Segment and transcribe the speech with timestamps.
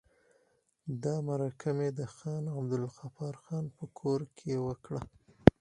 [1.03, 5.01] دا مرکه مې د خان عبدالغفار خان په کور کې وکړه.